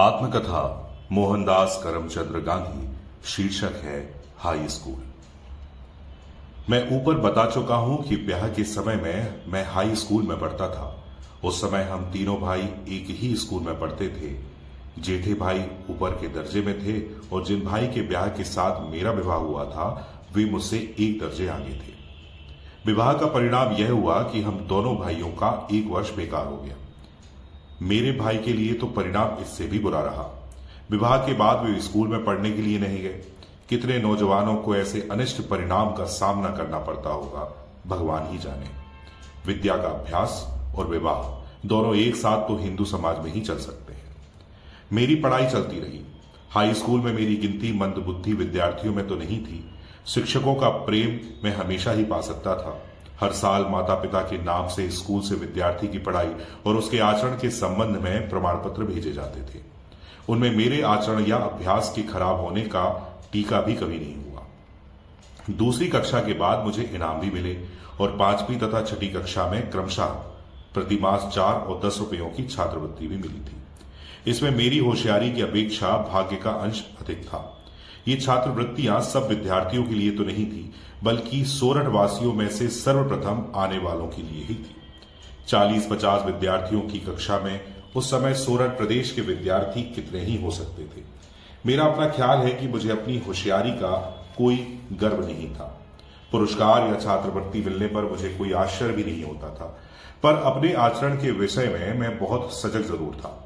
[0.00, 0.60] आत्मकथा,
[1.12, 2.88] मोहनदास करमचंद्र गांधी,
[3.24, 5.02] शीर्षक है हाई स्कूल।
[6.70, 10.68] मैं ऊपर बता चुका हूँ कि ब्याह के समय में मैं हाई स्कूल में पढ़ता
[10.68, 11.04] था।
[11.44, 14.34] उस समय हम तीनों भाई एक ही स्कूल में पढ़ते थे।
[15.02, 15.60] जेठे भाई
[15.90, 17.00] ऊपर के दर्जे में थे
[17.32, 21.48] और जिन भाई के ब्याह के साथ मेरा विवाह हुआ था, वे मुझसे एक दर्जे
[21.48, 21.92] आगे थे।
[22.86, 26.74] विवाह का परिणाम यह हुआ कि हम दोनों भाइयों का एक वर्ष बेकार हो गया।
[27.82, 30.26] मेरे भाई के लिए तो परिणाम इससे भी बुरा रहा।
[30.90, 33.22] विवाह के बाद वे स्कूल में पढ़ने के लिए नहीं गए।
[33.68, 37.44] कितने नौजवानों को ऐसे अनिष्ट परिणाम का सामना करना पड़ता होगा,
[37.86, 38.70] भगवान ही जाने।
[39.46, 40.44] विद्या का अभ्यास
[40.78, 41.22] और विवाह,
[41.66, 44.16] दोनों एक साथ तो हिंदू समाज में ही चल सकते हैं।
[44.92, 46.04] मेरी पढ़ाई चलती रही।
[46.50, 49.64] हाई स्कूल में मेरी गिनती मंदबुद्धि विद्यार्थियों में तो नहीं थी।
[50.06, 52.80] शिक्षकों का प्रेम मैं हमेशा ही पा सकता था।
[53.20, 56.32] हर साल माता पिता के नाम से स्कूल से विद्यार्थी की पढ़ाई
[56.66, 59.62] और उसके आचरण के संबंध में प्रमाण पत्र भेजे जाते थे।
[60.28, 62.86] उनमें मेरे आचरण या अभ्यास के खराब होने का
[63.32, 64.46] टीका भी कभी नहीं हुआ।
[65.56, 67.56] दूसरी कक्षा के बाद मुझे इनाम भी मिले
[68.00, 70.04] और पांचवी तथा छठी कक्षा में क्रमशः
[70.74, 73.56] प्रतिमास चार और दस रुपयों की छात्रवृत्ति भी मिली थी।
[74.26, 77.59] इसमें मेरी होशियारी की अपेक्षा भाग्य का अंश अधिक था।
[78.08, 80.72] ये छात्रवृत्तियाँ सब विद्यार्थियों के लिए तो नहीं थी,
[81.04, 84.76] बल्कि सोरठ वासियों में से सर्वप्रथम आने वालों के लिए ही थी।
[85.48, 87.60] चालीस पचास विद्यार्थियों की कक्षा में
[87.96, 91.04] उस समय सोरठ प्रदेश के विद्यार्थी कितने ही हो सकते थे।
[91.66, 93.96] मेरा अपना ख्याल है कि मुझे अपनी होशियारी का
[94.38, 94.56] कोई
[94.92, 95.76] गर्व नहीं था।
[96.32, 99.66] पुरस्कार या छात्रवृत्ति मिलने पर मुझे कोई आश्चर्य भी नहीं होता था।
[100.22, 103.36] पर अपने आचरण के विषय में मैं बहुत सजग ज़रूर था।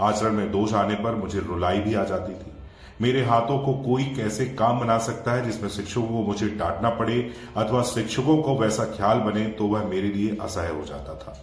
[0.00, 2.52] आचरण में दोष आने पर मुझे रुलाई भी आ जाती थी।
[3.00, 7.32] मेरे हाथों को कोई कैसे काम बना सकता है जिसमें शिक्षकों को मुझे डांटना पड़े
[7.56, 11.36] अथवा शिक्षकों को वैसा ख्याल बने तो वह मेरे लिए असह्य हो जाता था।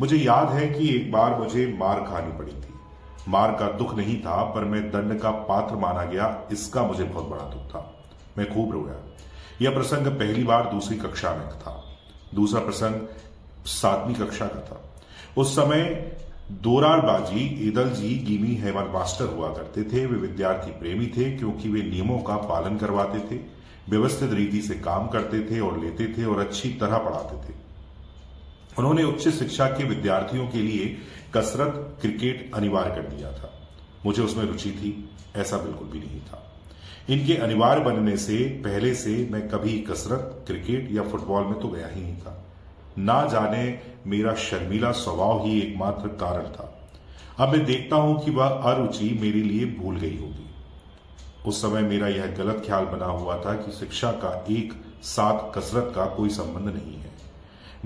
[0.00, 2.74] मुझे याद है कि एक बार मुझे मार खानी पड़ी थी।
[3.28, 7.28] मार का दुख नहीं था, पर मैं दंड का पात्र माना गया, इसका मुझे बहुत
[7.28, 7.94] बड़ा दुख था।
[8.38, 9.02] मैं खूब रोया।
[9.62, 11.82] यह प्रसंग पहली बार दूसरी कक्षा में था।
[12.34, 13.00] दूसरा प्रसंग
[13.66, 14.80] सातवीं कक्षा का था।
[15.36, 15.82] उस समय
[16.52, 21.82] दोरारबाजी ईदल जी गिमी हेमन मास्टर हुआ करते थे। वे विद्यार्थी प्रेमी थे, क्योंकि वे
[21.82, 23.40] नियमों का पालन करवाते थे,
[23.88, 27.54] व्यवस्थित रीति से काम करते थे और लेते थे और अच्छी तरह पढ़ाते थे।
[28.78, 30.96] उन्होंने उच्च शिक्षा के विद्यार्थियों के लिए
[31.34, 33.52] कसरत, क्रिकेट अनिवार्य कर दिया था।
[34.06, 36.42] मुझे उसमें रुचि थी, ऐसा बिल्कुल भी नहीं था।
[37.10, 41.86] इनके अनिवार्य बनने से, पहले से मैं कभी कसरत, क्रिकेट या फुटबॉल में तो गया
[41.86, 42.42] ही नहीं था।
[42.98, 46.72] ना जाने मेरा शर्मीला स्वभाव ही एकमात्र कारण था।
[47.38, 50.44] अब मैं देखता हूँ कि वह अरुचि मेरे लिए भूल गई होगी।
[51.46, 55.92] उस समय मेरा यह गलत ख्याल बना हुआ था कि शिक्षा का एक साथ कसरत
[55.96, 57.10] का कोई संबंध नहीं है।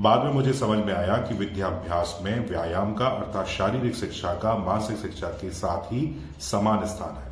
[0.01, 4.55] बाद में मुझे समझ में आया कि विद्याभ्यास में व्यायाम का अर्थात शारीरिक शिक्षा का
[4.57, 6.07] मानसिक शिक्षा के साथ ही
[6.41, 7.31] समान स्थान है।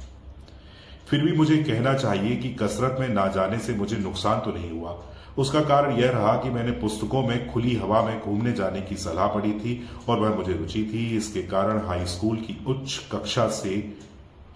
[1.09, 4.71] फिर भी मुझे कहना चाहिए कि कसरत में ना जाने से मुझे नुकसान तो नहीं
[4.71, 4.91] हुआ
[5.39, 9.27] उसका कारण यह रहा कि मैंने पुस्तकों में खुली हवा में घूमने जाने की सलाह
[9.27, 13.75] पड़ी थी और वह मुझे रुचि थी। इसके कारण हाई स्कूल की उच्च कक्षा से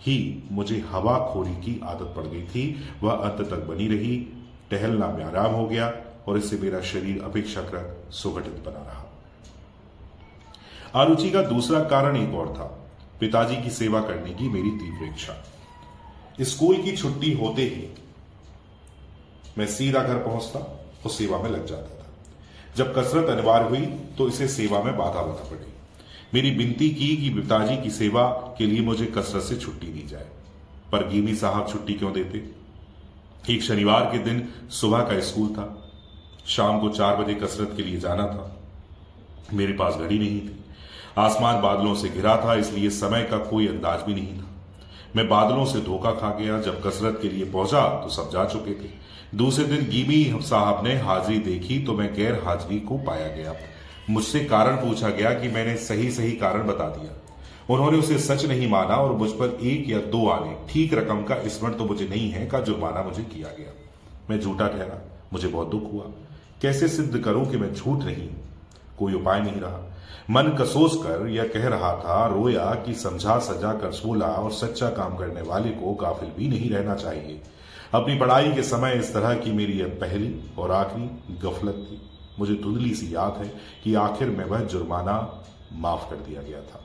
[0.00, 2.64] ही मुझे हवा खोरी की आदत पड़ गई थी।
[3.02, 4.16] वह अंत तक बनी रही,
[4.70, 5.92] टहलना में आराम हो गया
[6.28, 9.08] और इससे मेरा शरीर अपेक्षाकृत सुगठित बना रहा।
[10.94, 12.64] आरुचि का दूसरा कारण एक और था।
[13.20, 15.34] पिताजी की सेवा करने की मेरी तीव्र इच्छा।
[16.40, 17.88] स्कूल की छुट्टी होते ही
[19.58, 20.58] मैं सीधा घर पहुँचता
[21.04, 22.06] और सेवा में लग जाता था।
[22.76, 23.86] जब कसरत अनिवार्य हुई
[24.18, 25.72] तो इसे सेवा में बाधा बना पड़ी।
[26.34, 28.24] मेरी विनती की कि पिताजी की सेवा
[28.58, 30.26] के लिए मुझे कसरत से छुट्टी दी जाए।
[30.92, 32.44] पर गीमी साहब छुट्टी क्यों देते?
[33.54, 35.90] एक शनिवार के दिन सुबह का स्कूल था।
[36.46, 38.56] शाम को चार बजे कसरत के लिए जाना था।
[39.52, 40.64] मेरे पास घड़ी नहीं थी।
[41.18, 44.46] आसमान बादलों से घिरा था, इसलिए समय का कोई अंदाज भी नहीं था।
[45.16, 48.74] मैं बादलों से धोखा खा गया, जब कसरत के लिए पहुँचा तो सब जा चुके
[48.74, 48.90] थे।
[49.34, 53.54] दूसरे दिन गीमी साहब ने हाजिरी देखी तो मैं गैर हाजिरी को पाया गया।
[54.10, 57.12] मुझसे कारण पूछा गया कि मैंने सही सही कारण बता दिया।
[57.70, 61.36] उन्होंने उसे सच नहीं माना और मुझ पर एक या दो आने। ठीक रकम का
[61.46, 63.72] स्मरण तो मुझे नहीं है, का जुर्माना मुझे किया गया।
[64.30, 64.98] मैं झूठा ठहरा,
[65.32, 66.04] मुझे बहुत दुख हुआ।
[66.62, 68.28] कैसे सिद्ध करूँ कि मैं झूठ नहीं?
[68.98, 69.91] कोई उपाय नहीं रहा।
[70.30, 74.88] मन कसोस कर यह कह रहा था, रोया कि समझा सजा कर सोला और सच्चा
[74.90, 77.40] काम करने वाले को गाफिल भी नहीं रहना चाहिए।
[77.94, 82.00] अपनी पढ़ाई के समय इस तरह की मेरी यह पहली और आखिरी गफलत थी।
[82.38, 83.52] मुझे धुंधली सी याद है
[83.84, 86.80] कि आखिर में वह जुर्माना माफ़ कर दिया गया था।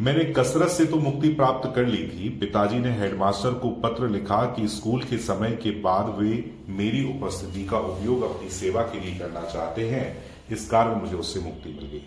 [0.00, 4.44] मैंने कसरत से तो मुक्ति प्राप्त कर ली थी। पिताजी ने हेडमास्टर को पत्र लिखा
[4.46, 6.32] कि स्कूल के समय के बाद वे
[6.68, 11.40] मेरी उपस्थिति का उपयोग अपनी सेवा के लिए करना चाहते हैं। इस कारण मुझे उससे
[11.40, 12.02] मुक्ति मिल गई।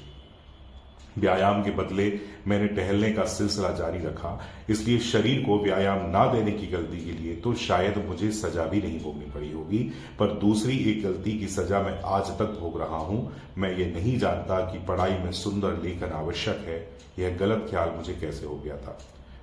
[1.17, 2.07] व्यायाम के बदले
[2.47, 4.39] मैंने टहलने का सिलसिला जारी रखा।
[4.69, 8.81] इसलिए शरीर को व्यायाम ना देने की गलती के लिए तो शायद मुझे सजा भी
[8.81, 9.79] नहीं भोगनी पड़ी होगी,
[10.19, 14.17] पर दूसरी एक गलती की सजा मैं आज तक भोग रहा हूँ। मैं ये नहीं
[14.19, 16.79] जानता कि पढ़ाई में सुंदर लेखन आवश्यक है।
[17.19, 18.97] यह गलत ख्याल मुझे कैसे हो गया था?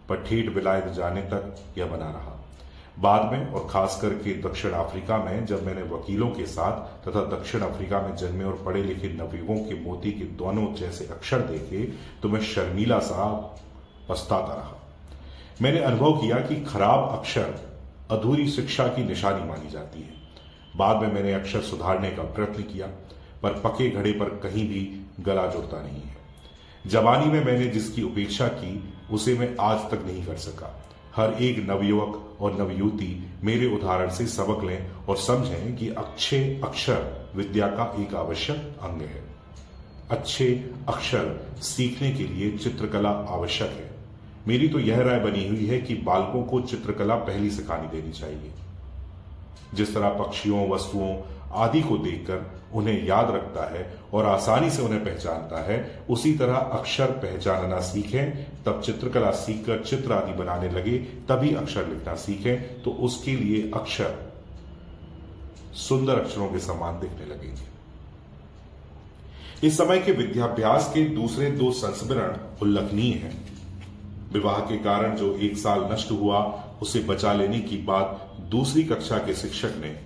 [0.08, 2.43] पर ठेठ विलायत जाने तक यह बना रहा।
[2.98, 7.60] बाद में और खास करके दक्षिण अफ्रीका में, जब मैंने वकीलों के साथ तथा दक्षिण
[7.60, 11.82] अफ्रीका में जन्मे और पढ़े लिखे नवयुगों के मोती के दोनों जैसे अक्षर देखे
[12.22, 13.26] तो मैं शर्मीला सा
[14.08, 14.74] पछताता रहा।
[15.62, 17.54] मैंने अनुभव किया कि खराब अक्षर
[18.10, 20.22] अधूरी शिक्षा की निशानी मानी जाती है।
[20.76, 22.86] बाद में मैंने अक्षर सुधारने का प्रयत्न किया,
[23.42, 26.16] पर पके घड़े पर कहीं भी गला जुड़ता नहीं है।
[26.86, 30.74] जवानी में मैंने जिसकी उपेक्षा की, उसे मैं आज तक नहीं कर सका।
[31.16, 37.30] हर एक नवयुवक और नवयुवती मेरे उदाहरण से सबक लें और समझें कि अच्छे अक्षर
[37.36, 39.24] विद्या का एक आवश्यक अंग है।
[40.10, 43.90] अच्छे अक्षर सीखने के लिए चित्रकला आवश्यक है।
[44.48, 48.52] मेरी तो यह राय बनी हुई है कि बालकों को चित्रकला पहली सिखानी देनी चाहिए।
[49.74, 51.16] जिस तरह पक्षियों, वस्तुओं
[51.54, 55.76] आदि को देखकर उन्हें याद रखता है और आसानी से उन्हें पहचानता है।
[56.10, 60.98] उसी तरह अक्षर पहचानना सीखें, तब चित्रकला सीखकर चित्र आदि बनाने लगे,
[61.28, 64.18] तभी अक्षर लिखना सीखें तो उसके लिए अक्षर
[65.78, 67.72] सुंदर अक्षरों के समान दिखने लगेंगे
[69.66, 73.32] इस समय के विद्याभ्यास के दूसरे दो संस्मरण उल्लेखनीय हैं।
[74.32, 76.40] विवाह के कारण जो एक साल नष्ट हुआ,
[76.82, 79.96] उसे बचा लेने की बात दूसरी कक्षा के शिक्षक ने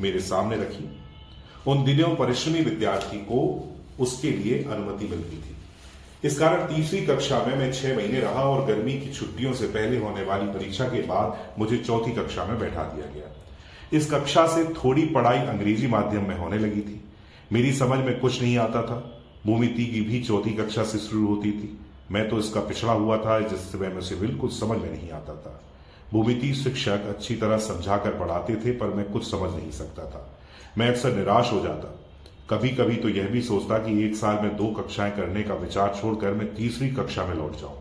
[0.00, 0.98] मेरे सामने रखी।
[1.66, 3.68] उन दिनों परिश्रमी विद्यार्थी को
[4.00, 5.56] उसके लिए अनुमति मिल गई थी।
[6.24, 9.98] इस कारण तीसरी कक्षा में मैं छह महीने रहा और गर्मी की छुट्टियों से पहले
[9.98, 13.34] होने वाली परीक्षा के बाद मुझे चौथी कक्षा में बैठा दिया गया।
[13.92, 17.04] इस कक्षा से थोड़ी पढ़ाई अंग्रेज़ी माध्यम में होने लगी थी।
[17.52, 21.52] मेरी समझ में कुछ नहीं आता था। भूमिति की भी चौथी कक्षा से शुरू होती
[21.52, 21.78] थी।
[22.10, 25.60] मैं तो इसका पिछड़ा हुआ था, जिससे मैं मुझे बिल्कुल समझ में नहीं आता था।
[26.12, 30.38] भूमिति शिक्षक अच्छी तरह समझा कर पढ़ाते थे, पर मैं कुछ समझ नहीं सकता था।
[30.78, 31.94] मैं अक्सर निराश हो जाता।
[32.50, 35.94] कभी कभी तो यह भी सोचता कि एक साल में दो कक्षाएँ करने का विचार
[36.00, 37.76] छोड़कर मैं तीसरी कक्षा में लौट जाऊँ।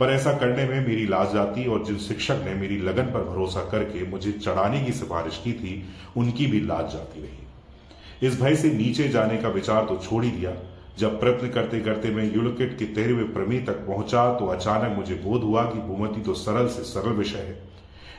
[0.00, 3.60] पर ऐसा करने में मेरी लाज जाती और जिन शिक्षक ने मेरी लगन पर भरोसा
[3.60, 8.70] करके मुझे चढ़ाने की सिफारिश की थी, उनकी भी लाज जाती रही। इस भय से
[8.70, 10.50] नीचे जाने का विचार तो छोड़ ही दिया
[10.98, 15.42] जब प्रयत्न करते करते मैं युलकिट के तेरहवें प्रमी तक पहुँचा तो अचानक मुझे बोध
[15.42, 17.56] हुआ कि भूमति तो सरल से सरल विषय है,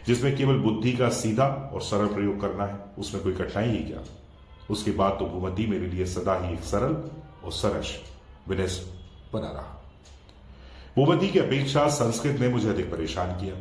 [0.08, 4.04] जिसमें केवल बुद्धि का सीधा और सरल प्रयोग करना है। उसमें कोई कठिनाई ही क्या?
[4.70, 6.96] उसके बाद तो भूमति मेरे लिए सदा ही एक सरल
[7.46, 7.96] और सरस
[8.50, 8.68] विनय
[9.34, 9.80] बना रहा।
[10.96, 13.56] भूमति की अपेक्षा संस्कृत ने मुझे अधिक परेशान किया।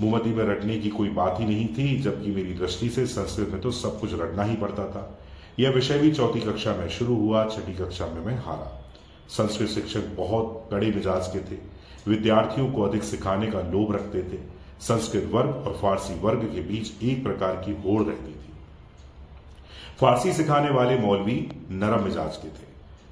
[0.00, 3.60] भूमति में रटने की कोई बात ही नहीं थी, जबकि मेरी दृष्टि से संस्कृत में
[3.60, 5.18] तो सब कुछ रटना ही पड़ता था।
[5.58, 8.92] यह विषय भी चौथी कक्षा में शुरू हुआ, छठी कक्षा में मैं हारा।
[9.28, 11.58] संस्कृत शिक्षक बहुत कड़े मिजाज के थे।
[12.08, 14.38] विद्यार्थियों को अधिक सिखाने का लोभ रखते थे।
[14.80, 18.52] संस्कृत वर्ग और फारसी वर्ग के बीच एक प्रकार की होड़ रहती थी।
[20.00, 22.66] फारसी सिखाने वाले मौलवी नरम मिजाज के थे।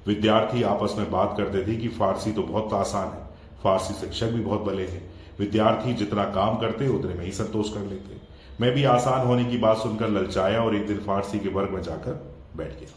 [0.07, 3.25] विद्यार्थी आपस में बात करते थे कि फारसी तो बहुत आसान है।
[3.63, 7.79] फारसी शिक्षक भी बहुत भले हैं। विद्यार्थी जितना काम करते, उतने में ही संतोष कर
[7.79, 8.15] लेते।
[8.61, 11.81] मैं भी आसान होने की बात सुनकर ललचाया और एक दिन फारसी के वर्ग में
[11.81, 12.95] जाकर बैठ गया।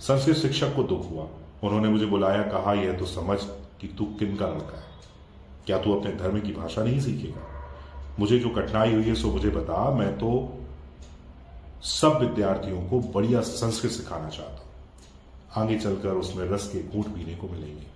[0.00, 1.24] संस्कृत शिक्षक को दुख हुआ।
[1.64, 3.38] उन्होंने मुझे बुलाया, कहा, यह तो समझ
[3.80, 4.90] कि तू किन का लड़का है।
[5.66, 7.46] क्या तू अपने धर्म की भाषा नहीं सीखेगा?
[8.18, 10.58] मुझे जो कठिनाई हुई है, सो मुझे बता। मैं तो
[11.82, 14.70] सब विद्यार्थियों को बढ़िया संस्कृत सिखाना चाहता हूँ।
[15.56, 17.86] आगे चलकर उसमें रस के घूट पीने को मिलेंगे।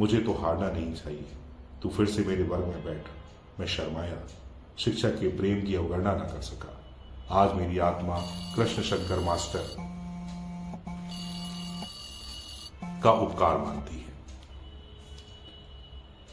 [0.00, 1.24] मुझे तो हारना नहीं चाहिए।
[1.82, 3.04] तू फिर से मेरे वर्ग में बैठ।
[3.60, 4.16] मैं शर्माया।
[4.78, 6.85] शिक्षक के प्रेम की अवगणना न कर सका।
[7.28, 8.16] आज मेरी आत्मा
[8.56, 9.64] कृष्ण शंकर मास्टर
[13.02, 14.12] का उपकार मानती है।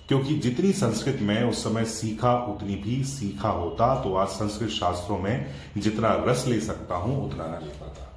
[0.07, 5.17] क्योंकि जितनी संस्कृत में उस समय सीखा, उतनी भी सीखा होता तो आज संस्कृत शास्त्रों
[5.17, 8.11] में जितना रस ले सकता हूँ, उतना ना ले पाता।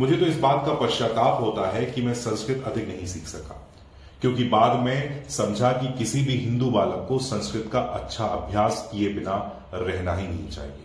[0.00, 3.60] मुझे तो इस बात का पश्चाताप होता है कि मैं संस्कृत अधिक नहीं सीख सका,
[4.20, 9.12] क्योंकि बाद में समझा कि किसी भी हिंदू बालक को संस्कृत का अच्छा अभ्यास किए
[9.14, 9.36] बिना
[9.74, 10.81] रहना ही नहीं चाहिए।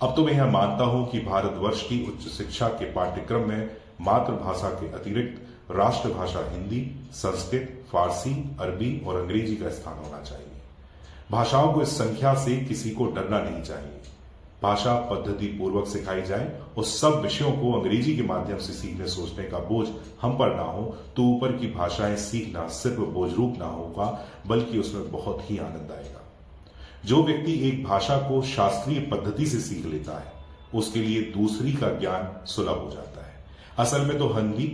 [0.00, 3.70] अब तो मैं यह मानता हूँ कि भारतवर्ष की उच्च शिक्षा के पाठ्यक्रम में
[4.00, 6.80] मातृभाषा के अतिरिक्त राष्ट्रभाषा हिंदी,
[7.14, 10.50] संस्कृत, फारसी, अरबी और अंग्रेज़ी का स्थान होना चाहिए।
[11.30, 14.00] भाषाओं को इस संख्या से किसी को डरना नहीं चाहिए।
[14.62, 19.44] भाषा पद्धति पूर्वक सिखाई जाए और सब विषयों को अंग्रेज़ी के माध्यम से सीखने सोचने
[19.44, 19.86] का बोझ
[20.22, 20.82] हम पर ना हो
[21.16, 24.06] तो ऊपर की भाषाएँ सीखना सिर्फ़ बोझ रूप ना होगा,
[24.46, 26.21] बल्कि उसमें बहुत ही आनंद आएगा।
[27.06, 30.32] जो व्यक्ति एक भाषा को शास्त्रीय पद्धति से सीख लेता है,
[30.74, 33.44] उसके लिए दूसरी का ज्ञान सुलभ हो जाता है।
[33.78, 34.66] असल में तो हिंदी,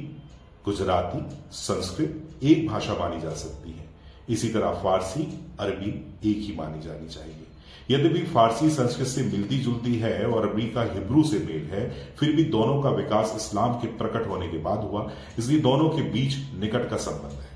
[0.65, 3.85] गुजराती, संस्कृत एक भाषा मानी जा सकती है।
[4.29, 5.23] इसी तरह फारसी,
[5.61, 5.91] अरबी
[6.31, 7.45] एक ही मानी जानी चाहिए।
[7.91, 12.33] यद्यपि फारसी संस्कृत से मिलती जुलती है और अरबी का हिब्रू से मेल है, फिर
[12.33, 16.37] भी दोनों का विकास इस्लाम के प्रकट होने के बाद हुआ, इसलिए दोनों के बीच
[16.61, 17.48] निकट का संबंध है।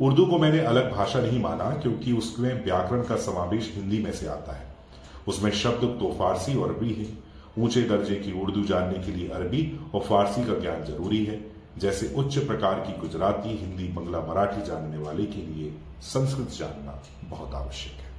[0.00, 4.26] उर्दू को मैंने अलग भाषा नहीं माना, क्योंकि उसमें व्याकरण का समावेश हिंदी में से
[4.26, 4.74] आता है।
[5.28, 7.06] उसमें शब्द तो फारसी और अरबी है।
[7.58, 11.40] ऊँचे दर्जे की उर्दू जानने के लिए अरबी और फारसी का ज्ञान ज़रूरी है।
[11.78, 15.72] जैसे उच्च प्रकार की गुजराती, हिंदी, बंगला, मराठी जानने वाले के लिए
[16.02, 18.10] संस्कृत जानना बहुत आवश्यक है।